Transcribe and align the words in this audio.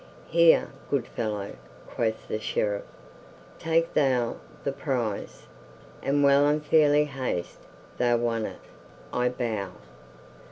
"Here, 0.31 0.69
good 0.89 1.05
fellow," 1.05 1.57
quoth 1.87 2.27
the 2.27 2.39
Sheriff, 2.39 2.85
"take 3.59 3.93
thou 3.93 4.37
the 4.63 4.71
prize, 4.71 5.45
and 6.01 6.23
well 6.23 6.47
and 6.47 6.65
fairly 6.65 7.05
hast 7.05 7.59
thou 7.99 8.17
won 8.17 8.47
it, 8.47 8.61
I 9.13 9.29
bow. 9.29 9.73